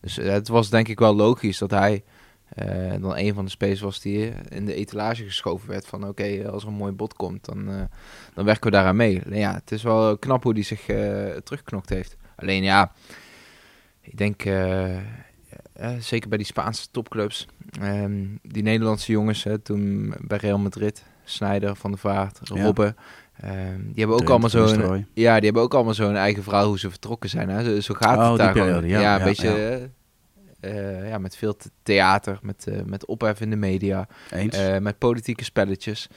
Dus 0.00 0.18
eh, 0.18 0.30
het 0.30 0.48
was 0.48 0.70
denk 0.70 0.88
ik 0.88 0.98
wel 0.98 1.14
logisch 1.14 1.58
dat 1.58 1.70
hij 1.70 2.04
eh, 2.48 2.90
dan 3.00 3.16
een 3.16 3.34
van 3.34 3.44
de 3.44 3.50
spelers 3.50 3.80
was 3.80 4.00
die 4.00 4.32
in 4.48 4.66
de 4.66 4.74
etalage 4.74 5.24
geschoven 5.24 5.68
werd. 5.68 5.86
Van 5.86 6.08
oké, 6.08 6.50
als 6.50 6.62
er 6.62 6.68
een 6.68 6.74
mooi 6.74 6.92
bod 6.92 7.14
komt, 7.14 7.44
dan, 7.44 7.88
dan 8.34 8.44
werken 8.44 8.64
we 8.64 8.70
daaraan 8.70 8.96
mee. 8.96 9.20
En 9.20 9.38
ja, 9.38 9.54
het 9.54 9.72
is 9.72 9.82
wel 9.82 10.18
knap 10.18 10.42
hoe 10.42 10.52
hij 10.52 10.62
zich 10.62 10.84
terugknokt 11.44 11.88
heeft. 11.88 12.16
Alleen 12.36 12.62
ja, 12.62 12.92
ik 14.00 14.16
denk 14.16 14.42
zeker 15.98 16.28
bij 16.28 16.38
die 16.38 16.46
Spaanse 16.46 16.90
topclubs. 16.90 17.46
Ehm, 17.80 18.24
die 18.42 18.62
Nederlandse 18.62 19.12
jongens 19.12 19.44
hè, 19.44 19.58
toen 19.58 20.14
bij 20.20 20.38
Real 20.38 20.58
Madrid, 20.58 21.04
Snijder, 21.24 21.76
Van 21.76 21.90
der 21.90 22.00
Vaart, 22.00 22.38
Ja. 22.42 22.62
Robben. 22.64 22.96
ehm, 23.40 23.80
die 23.82 23.92
hebben 23.94 24.16
ook 24.16 24.30
allemaal 24.30 24.48
zo'n 24.48 25.06
ja, 25.14 25.34
die 25.36 25.44
hebben 25.44 25.62
ook 25.62 25.74
allemaal 25.74 25.94
zo'n 25.94 26.16
eigen 26.16 26.42
verhaal 26.42 26.66
hoe 26.66 26.78
ze 26.78 26.90
vertrokken 26.90 27.30
zijn. 27.30 27.48
Hè? 27.48 27.64
Zo, 27.74 27.80
zo 27.80 27.94
gaat 27.94 28.18
Oh, 28.18 28.28
het 28.28 28.38
daar 28.38 28.52
periode, 28.52 28.72
gewoon. 28.72 28.88
ja, 28.88 29.00
Ja, 29.00 29.12
een 29.12 29.18
ja, 29.18 29.24
beetje 29.24 29.48
ja. 29.48 29.56
eh, 29.70 29.82
Eh, 30.60 31.08
ja, 31.08 31.18
met 31.18 31.36
veel 31.36 31.56
the- 31.56 31.70
theater, 31.82 32.38
met, 32.42 32.66
eh, 32.66 32.82
met 32.84 33.06
ophef 33.06 33.40
in 33.40 33.50
de 33.50 33.56
media, 33.56 34.08
Eens. 34.30 34.56
eh, 34.56 34.78
met 34.78 34.98
politieke 34.98 35.44
spelletjes. 35.44 36.08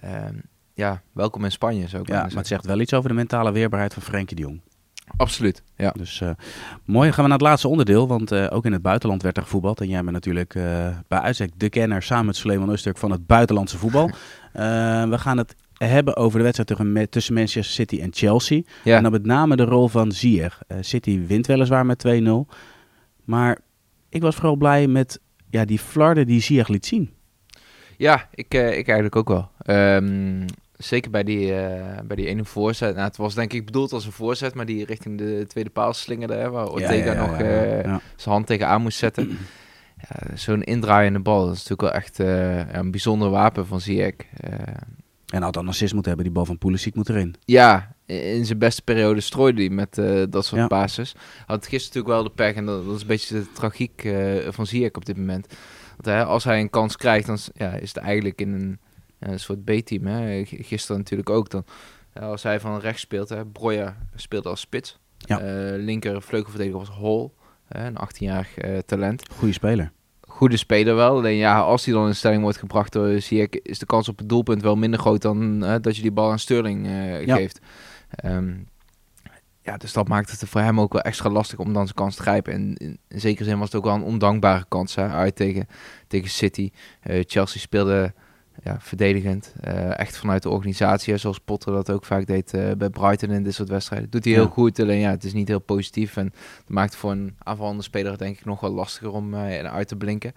Ehm, 0.00 0.34
ja, 0.74 1.02
welkom 1.12 1.44
in 1.44 1.52
Spanje, 1.52 1.88
zou 1.88 2.02
ik 2.02 2.08
ja, 2.08 2.22
maar 2.22 2.30
het 2.36 2.46
zegt 2.46 2.66
wel 2.66 2.80
iets 2.80 2.94
over 2.94 3.08
de 3.08 3.14
mentale 3.14 3.52
weerbaarheid 3.52 3.94
van 3.94 4.02
Frenkie 4.02 4.36
de 4.36 4.42
Jong. 4.42 4.60
Absoluut, 5.16 5.62
ja. 5.76 5.90
Dus 5.90 6.20
eh, 6.20 6.30
mooi, 6.84 7.12
gaan 7.12 7.22
we 7.22 7.30
naar 7.30 7.38
het 7.38 7.46
laatste 7.46 7.68
onderdeel. 7.68 8.08
Want 8.08 8.32
eh, 8.32 8.46
ook 8.50 8.64
in 8.64 8.72
het 8.72 8.82
buitenland 8.82 9.22
werd 9.22 9.36
er 9.36 9.42
gevoetbald. 9.42 9.80
En 9.80 9.88
jij 9.88 10.00
bent 10.00 10.12
natuurlijk 10.12 10.54
eh, 10.54 10.88
bij 11.08 11.18
uitstek 11.18 11.50
de 11.56 11.68
kenner 11.68 12.02
samen 12.02 12.26
met 12.26 12.36
Suleiman 12.36 12.70
Usturk 12.70 12.98
van 12.98 13.10
het 13.10 13.26
buitenlandse 13.26 13.78
voetbal. 13.78 14.10
We 15.12 15.18
gaan 15.18 15.38
het 15.38 15.54
hebben 15.72 16.16
over 16.16 16.38
de 16.38 16.44
wedstrijd 16.44 17.10
tussen, 17.10 17.34
Manchester 17.34 17.74
City 17.74 18.00
en 18.00 18.08
Chelsea. 18.12 18.62
ja. 18.84 18.96
En 18.96 19.02
dan 19.02 19.12
met 19.12 19.26
name 19.26 19.56
de 19.56 19.64
rol 19.64 19.88
van 19.88 20.12
Ziyech. 20.12 20.62
City 20.80 21.26
wint 21.26 21.46
weliswaar 21.46 21.86
met 21.86 22.04
2-0. 22.06 22.30
Maar 23.24 23.58
ik 24.08 24.22
was 24.22 24.34
vooral 24.34 24.56
blij 24.56 24.86
met 24.86 25.20
ja, 25.50 25.64
die 25.64 25.78
flarden 25.78 26.26
die 26.26 26.40
Ziyech 26.40 26.68
liet 26.68 26.86
zien. 26.86 27.10
Ja, 27.96 28.28
ik, 28.34 28.54
ik 28.54 28.86
eigenlijk 28.88 29.16
ook 29.16 29.28
wel. 29.28 29.50
Ehm, 29.62 30.46
zeker 30.78 31.10
bij 31.10 31.24
die, 31.24 31.54
eh, 31.54 31.98
bij 32.04 32.16
die 32.16 32.26
ene 32.26 32.44
voorzet. 32.44 32.94
Nou, 32.94 33.06
het 33.06 33.16
was 33.16 33.34
denk 33.34 33.52
ik 33.52 33.64
bedoeld 33.64 33.92
als 33.92 34.06
een 34.06 34.12
voorzet, 34.12 34.54
maar 34.54 34.66
die 34.66 34.84
richting 34.84 35.18
de 35.18 35.44
tweede 35.48 35.70
paal 35.70 35.92
slingerde. 35.92 36.34
Hè, 36.34 36.50
waar 36.50 36.68
Ortega 36.68 37.12
nog 37.12 37.38
eh, 37.38 37.82
ja. 37.82 38.00
zijn 38.16 38.34
hand 38.34 38.46
tegenaan 38.46 38.82
moest 38.82 38.98
zetten. 38.98 39.28
Ja, 40.08 40.36
Zo'n 40.36 40.62
indraaiende 40.62 41.18
bal, 41.20 41.46
dat 41.46 41.54
is 41.56 41.68
natuurlijk 41.68 41.80
wel 41.80 41.92
echt 42.02 42.20
eh, 42.20 42.56
ja, 42.58 42.74
een 42.74 42.90
bijzonder 42.90 43.30
wapen 43.30 43.66
van 43.66 43.80
Ziyech. 43.80 44.14
En 45.26 45.42
had 45.42 45.52
dan 45.54 45.68
assist 45.68 45.92
moeten 45.92 46.12
hebben. 46.12 46.24
Die 46.24 46.34
bal 46.34 46.44
van 46.46 46.58
Pulisic 46.58 46.94
moet 46.94 47.08
erin. 47.08 47.34
ja, 47.44 47.94
in 48.06 48.44
zijn 48.46 48.58
beste 48.58 48.82
periode 48.82 49.20
strooide 49.20 49.60
hij 49.60 49.70
met 49.70 49.94
dat 50.32 50.44
soort 50.44 50.60
Ja. 50.60 50.66
bases. 50.66 51.14
Had 51.46 51.66
gisteren 51.66 52.02
natuurlijk 52.04 52.14
wel 52.14 52.22
de 52.22 52.30
pech, 52.30 52.54
en 52.54 52.66
dat, 52.66 52.84
dat 52.86 52.94
is 52.94 53.00
een 53.00 53.06
beetje 53.06 53.34
de 53.34 53.52
tragiek 53.52 54.08
van 54.48 54.66
Ziyech 54.66 54.92
op 54.92 55.04
dit 55.04 55.16
moment. 55.16 55.54
Want 55.96 56.26
als 56.26 56.44
hij 56.44 56.60
een 56.60 56.70
kans 56.70 56.96
krijgt, 56.96 57.26
dan 57.26 57.34
is- 57.34 57.50
ja, 57.54 57.70
is 57.72 57.94
het 57.94 58.02
eigenlijk 58.04 58.40
in 58.40 58.52
een, 58.52 58.68
ja, 58.70 58.87
een 59.18 59.40
soort 59.40 59.64
B-team. 59.64 60.06
Hè. 60.06 60.42
Gisteren 60.44 60.96
natuurlijk 60.96 61.30
ook 61.30 61.50
dan. 61.50 61.64
Als 62.12 62.42
hij 62.42 62.60
van 62.60 62.80
rechts 62.80 63.00
speelt, 63.00 63.28
hè, 63.28 63.46
Broja 63.46 63.96
speelde 64.14 64.48
als 64.48 64.60
spits. 64.60 64.98
Ja. 65.18 65.40
Eh, 65.40 65.82
linker 65.82 66.22
vleugelverdediger 66.22 66.78
was 66.78 66.90
Hall, 66.90 67.30
een 67.68 67.96
18-jarig 67.96 68.58
eh, 68.58 68.78
talent. 68.78 69.22
Goeie 69.32 69.52
speler. 69.52 69.92
Goede 70.38 70.56
speler 70.56 70.94
wel. 70.94 71.16
Alleen 71.16 71.36
ja, 71.36 71.60
als 71.60 71.84
hij 71.84 71.94
dan 71.94 72.06
in 72.06 72.14
stelling 72.14 72.42
wordt 72.42 72.58
gebracht 72.58 72.92
door 72.92 73.20
Ziyech, 73.20 73.48
is 73.48 73.78
de 73.78 73.86
kans 73.86 74.08
op 74.08 74.18
het 74.18 74.28
doelpunt 74.28 74.62
wel 74.62 74.76
minder 74.76 75.00
groot 75.00 75.22
dan 75.22 75.64
eh, 75.64 75.74
dat 75.80 75.96
je 75.96 76.02
die 76.02 76.12
bal 76.12 76.30
aan 76.30 76.38
Sterling 76.38 76.86
eh, 76.86 77.26
Ja. 77.26 77.36
geeft. 77.36 77.60
Ehm, 78.10 78.54
ja, 79.62 79.76
dus 79.76 79.92
dat 79.92 80.08
maakt 80.08 80.30
het 80.30 80.48
voor 80.48 80.60
hem 80.60 80.80
ook 80.80 80.92
wel 80.92 81.02
extra 81.02 81.30
lastig 81.30 81.58
om 81.58 81.72
dan 81.72 81.82
zijn 81.84 81.94
kans 81.94 82.16
te 82.16 82.22
grijpen. 82.22 82.52
En 82.52 82.74
in, 82.76 82.98
zekere 83.08 83.44
zin 83.44 83.58
was 83.58 83.66
het 83.66 83.76
ook 83.76 83.84
wel 83.84 83.94
een 83.94 84.02
ondankbare 84.02 84.64
kans 84.68 84.94
hè, 84.94 85.08
uit 85.08 85.36
tegen, 85.36 85.66
tegen 86.06 86.30
City. 86.30 86.70
Eh, 87.00 87.22
Chelsea 87.26 87.60
speelde 87.60 88.12
ja, 88.68 88.76
verdedigend, 88.80 89.54
eh, 89.60 89.98
echt 89.98 90.16
vanuit 90.16 90.42
de 90.42 90.48
organisatie, 90.48 91.16
zoals 91.16 91.38
Potter 91.38 91.72
dat 91.72 91.90
ook 91.90 92.04
vaak 92.04 92.26
deed 92.26 92.54
eh, 92.54 92.70
bij 92.78 92.90
Brighton 92.90 93.30
in 93.30 93.42
dit 93.42 93.54
soort 93.54 93.68
wedstrijden. 93.68 94.10
Doet 94.10 94.24
hij 94.24 94.32
heel 94.32 94.42
Ja. 94.42 94.48
goed, 94.48 94.80
alleen 94.80 94.98
ja, 94.98 95.10
het 95.10 95.24
is 95.24 95.32
niet 95.32 95.48
heel 95.48 95.58
positief. 95.58 96.16
En 96.16 96.32
dat 96.56 96.68
maakt 96.68 96.96
voor 96.96 97.10
een 97.10 97.36
aanvallende 97.42 97.82
speler 97.82 98.18
denk 98.18 98.38
ik 98.38 98.44
nog 98.44 98.60
wel 98.60 98.70
lastiger 98.70 99.12
om 99.12 99.34
eh, 99.34 99.64
uit 99.64 99.88
te 99.88 99.96
blinken. 99.96 100.34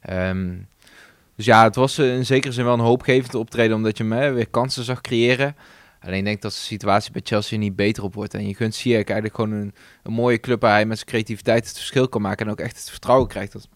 Ehm, 0.00 0.52
dus 1.36 1.44
ja, 1.44 1.64
het 1.64 1.74
was 1.74 1.98
in 1.98 2.26
zekere 2.26 2.52
zin 2.52 2.64
wel 2.64 2.74
een 2.74 2.80
hoopgevend 2.80 3.34
optreden, 3.34 3.76
omdat 3.76 3.98
je 3.98 4.04
hem 4.04 4.34
weer 4.34 4.48
kansen 4.48 4.84
zag 4.84 5.00
creëren. 5.00 5.56
Alleen 6.00 6.24
denk 6.24 6.42
dat 6.42 6.52
de 6.52 6.58
situatie 6.58 7.12
bij 7.12 7.20
Chelsea 7.24 7.58
niet 7.58 7.76
beter 7.76 8.02
op 8.02 8.14
wordt. 8.14 8.34
En 8.34 8.48
je 8.48 8.54
kunt 8.54 8.74
Ziyech 8.74 9.04
eigenlijk 9.04 9.34
gewoon 9.34 9.52
een, 9.52 9.74
een 10.02 10.12
mooie 10.12 10.40
club 10.40 10.60
waar 10.60 10.72
hij 10.72 10.86
met 10.86 10.96
zijn 10.96 11.08
creativiteit 11.08 11.66
het 11.66 11.76
verschil 11.76 12.08
kan 12.08 12.22
maken. 12.22 12.46
En 12.46 12.52
ook 12.52 12.60
echt 12.60 12.76
het 12.76 12.90
vertrouwen 12.90 13.28
krijgt. 13.28 13.52
Dat 13.52 13.68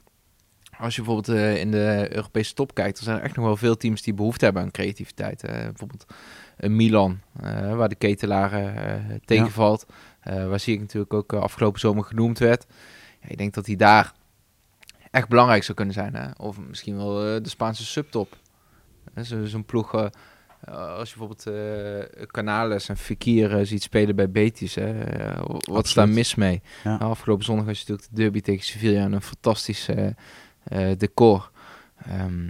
als 0.79 0.97
je 0.97 1.03
bijvoorbeeld 1.03 1.37
eh, 1.39 1.57
in 1.61 1.71
de 1.71 2.07
Europese 2.11 2.55
top 2.55 2.75
kijkt, 2.75 2.95
dan 2.95 3.05
zijn 3.05 3.17
er 3.19 3.23
echt 3.25 3.37
nog 3.37 3.45
wel 3.45 3.57
veel 3.57 3.77
teams 3.77 4.03
die 4.03 4.15
behoefte 4.15 4.45
hebben 4.45 4.63
aan 4.63 4.71
creativiteit. 4.71 5.45
Eh, 5.45 5.53
bijvoorbeeld 5.63 6.07
een 6.57 6.77
Milan, 6.77 7.21
eh, 7.43 7.77
waar 7.77 7.89
de 7.89 7.95
ketelaren 7.95 8.77
eh, 8.77 9.17
tegenvalt. 9.25 9.87
Eh, 10.21 10.49
waar 10.49 10.61
zie 10.61 10.75
ik 10.75 10.81
natuurlijk 10.81 11.15
ook 11.15 11.33
eh, 11.33 11.41
afgelopen 11.41 11.81
zomer 11.81 12.05
genoemd 12.05 12.39
werd. 12.39 12.67
Ja, 13.23 13.29
ik 13.29 13.39
denk 13.39 13.55
dat 13.55 13.67
hij 13.67 13.77
daar 13.77 14.13
echt 15.11 15.29
belangrijk 15.29 15.63
zou 15.63 15.77
kunnen 15.77 15.95
zijn. 15.95 16.15
Hè? 16.15 16.27
Of 16.37 16.59
misschien 16.59 16.97
wel 16.97 17.35
eh, 17.35 17.43
de 17.43 17.49
Spaanse 17.49 17.85
subtop. 17.85 18.37
Zo- 19.25 19.45
Zo'n 19.45 19.65
ploeg, 19.65 19.95
eh, 19.95 20.07
eh, 20.65 20.75
als 20.95 21.13
je 21.13 21.17
bijvoorbeeld 21.19 21.47
eh 22.21 22.27
Canales 22.27 22.89
en 22.89 22.97
Fekir 22.97 23.59
eh, 23.59 23.65
ziet 23.67 23.83
spelen 23.83 24.17
bij 24.17 24.31
Betis. 24.31 24.75
Hè? 24.75 25.01
eh, 25.05 25.45
wat 25.69 25.85
is 25.85 25.95
daar 25.95 26.09
mis 26.09 26.35
mee? 26.35 26.63
Ja. 26.85 26.97
Nou, 26.99 27.11
afgelopen 27.11 27.45
zondag 27.45 27.65
was 27.67 27.75
je 27.79 27.85
natuurlijk 27.89 28.09
de 28.17 28.23
derby 28.23 28.41
tegen 28.41 28.65
Sevilla 28.65 29.01
en 29.03 29.13
een 29.13 29.23
fantastisch 29.23 29.89
eh, 29.89 30.07
eh, 30.07 30.13
decor. 30.99 31.51
Ehm, 32.07 32.47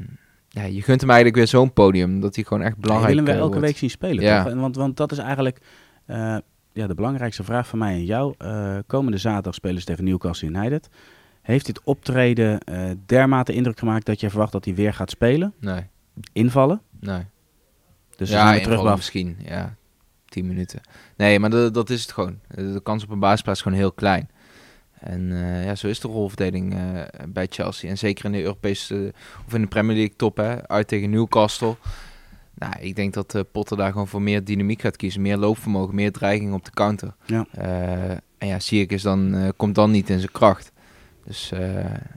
ja, 0.48 0.62
je 0.62 0.82
gunt 0.82 1.00
hem 1.00 1.10
eigenlijk 1.10 1.36
weer 1.36 1.46
zo'n 1.46 1.72
podium, 1.72 2.20
dat 2.20 2.34
hij 2.34 2.44
gewoon 2.44 2.62
echt 2.62 2.74
Ja, 2.74 2.80
belangrijk 2.80 3.14
wil 3.14 3.16
hem 3.16 3.24
weer 3.26 3.34
eh, 3.34 3.40
elke 3.40 3.54
wordt. 3.54 3.66
week 3.70 3.78
zien 3.78 3.90
spelen. 3.90 4.22
Ja. 4.24 4.42
Toch? 4.42 4.52
En 4.52 4.60
Want, 4.60 4.76
want 4.76 4.96
dat 4.96 5.12
is 5.12 5.18
eigenlijk 5.18 5.58
eh, 6.06 6.36
ja, 6.72 6.86
de 6.86 6.94
belangrijkste 6.94 7.44
vraag 7.44 7.68
van 7.68 7.78
mij 7.78 7.92
en 7.92 8.04
jou. 8.04 8.34
Eh, 8.38 8.76
komende 8.86 9.18
zaterdag 9.18 9.54
spelen 9.54 9.78
ze 9.80 9.86
tegen 9.86 10.04
Newcastle 10.04 10.48
United. 10.48 10.88
Heeft 11.42 11.66
dit 11.66 11.80
optreden 11.84 12.60
eh, 12.60 12.90
dermate 13.06 13.52
indruk 13.52 13.78
gemaakt 13.78 14.06
dat 14.06 14.20
je 14.20 14.30
verwacht 14.30 14.52
dat 14.52 14.64
hij 14.64 14.74
weer 14.74 14.94
gaat 14.94 15.10
spelen? 15.10 15.52
Nee, 15.60 15.82
Invallen? 16.32 16.80
nee. 17.00 17.22
Dus 18.16 18.30
ja, 18.30 18.48
ja, 18.52 18.58
we 18.58 18.62
terug 18.64 18.94
misschien. 18.96 19.36
Ja, 19.44 19.74
10 20.26 20.46
minuten. 20.46 20.80
Nee, 21.16 21.38
maar 21.38 21.50
de- 21.50 21.70
dat 21.70 21.90
is 21.90 22.02
het 22.02 22.12
gewoon. 22.12 22.38
De, 22.54 22.72
de 22.72 22.82
kans 22.82 23.04
op 23.04 23.10
een 23.10 23.18
basisplaats 23.18 23.58
is 23.58 23.64
gewoon 23.64 23.78
heel 23.78 23.92
klein. 23.92 24.28
En 25.00 25.32
eh, 25.32 25.64
ja, 25.64 25.74
zo 25.74 25.86
is 25.86 26.00
de 26.00 26.08
rolverdeling 26.08 26.74
eh, 26.74 27.02
bij 27.28 27.46
Chelsea. 27.50 27.90
En 27.90 27.98
zeker 27.98 28.24
in 28.24 28.32
de 28.32 28.42
Europese 28.42 29.12
of 29.46 29.54
in 29.54 29.60
de 29.60 29.66
Premier 29.66 29.96
League 29.96 30.16
top, 30.16 30.36
hè, 30.36 30.68
uit 30.68 30.88
tegen 30.88 31.10
Newcastle. 31.10 31.76
Nou, 32.54 32.72
ik 32.80 32.96
denk 32.96 33.14
dat 33.14 33.34
eh, 33.34 33.42
Potter 33.52 33.76
daar 33.76 33.92
gewoon 33.92 34.08
voor 34.08 34.22
meer 34.22 34.44
dynamiek 34.44 34.80
gaat 34.80 34.96
kiezen. 34.96 35.22
Meer 35.22 35.36
loopvermogen, 35.36 35.94
meer 35.94 36.12
dreiging 36.12 36.52
op 36.54 36.64
de 36.64 36.70
counter. 36.70 37.14
Ja. 37.26 37.46
En 38.38 38.48
ja, 38.48 38.60
Ziyech 38.60 38.86
is 38.86 39.02
dan, 39.02 39.52
komt 39.56 39.74
dan 39.74 39.90
niet 39.90 40.10
in 40.10 40.18
zijn 40.18 40.32
kracht. 40.32 40.72
Dus 41.24 41.52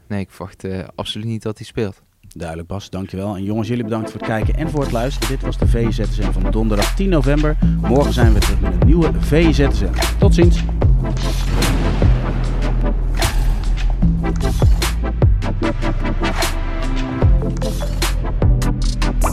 nee, 0.08 0.20
ik 0.20 0.32
verwacht 0.32 0.66
absoluut 0.96 1.28
niet 1.28 1.42
dat 1.42 1.58
hij 1.58 1.66
speelt. 1.66 2.02
Duidelijk 2.36 2.68
Bas, 2.68 2.90
dankjewel. 2.90 3.36
En 3.36 3.44
jongens, 3.44 3.68
jullie 3.68 3.84
bedankt 3.84 4.12
voor 4.12 4.20
het 4.20 4.30
kijken 4.30 4.56
en 4.56 4.70
voor 4.70 4.82
het 4.82 4.92
luisteren. 4.92 5.30
Dit 5.30 5.42
was 5.42 5.58
de 5.58 5.68
VZSM 5.68 6.32
van 6.32 6.52
donderdag 6.52 6.96
10 6.96 7.10
november. 7.10 7.58
Morgen 7.82 8.14
zijn 8.14 8.34
we 8.34 8.40
terug 8.40 8.60
met 8.60 8.74
een 8.74 8.88
nieuwe 8.88 9.12
VZSM. 9.22 10.18
Tot 10.20 10.34
ziens. 10.34 10.64